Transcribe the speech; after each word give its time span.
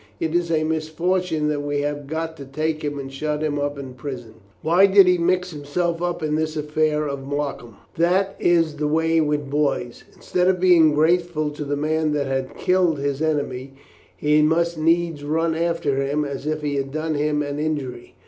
It 0.19 0.33
is 0.33 0.49
a 0.49 0.63
misfortune 0.63 1.47
that 1.49 1.61
we 1.61 1.81
have 1.81 2.07
got 2.07 2.35
to 2.37 2.45
take 2.45 2.83
him 2.83 2.97
and 2.97 3.13
shut 3.13 3.43
him 3.43 3.59
up 3.59 3.77
in 3.77 3.93
prison. 3.93 4.33
Why 4.63 4.87
did 4.87 5.05
he 5.05 5.19
mix 5.19 5.51
himself 5.51 6.01
up 6.01 6.23
in 6.23 6.33
this 6.33 6.57
affair 6.57 7.05
of 7.07 7.23
Markham? 7.27 7.75
That 7.97 8.35
is 8.39 8.77
the 8.77 8.87
way 8.87 9.21
with 9.21 9.51
boys. 9.51 10.03
Instead 10.15 10.47
of 10.47 10.59
being 10.59 10.95
grateful 10.95 11.51
to 11.51 11.63
the 11.63 11.77
man 11.77 12.13
that 12.13 12.25
had 12.25 12.55
killed 12.57 12.97
his 12.97 13.21
enemy, 13.21 13.75
he 14.17 14.41
must 14.41 14.75
needs 14.75 15.23
run 15.23 15.53
after 15.53 16.01
him 16.03 16.25
as 16.25 16.47
if 16.47 16.63
he 16.63 16.77
had 16.77 16.91
done 16.91 17.13
him 17.13 17.43
an 17.43 17.59
injury. 17.59 18.15